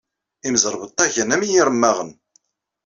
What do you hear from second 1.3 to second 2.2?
am yiremmaɣen.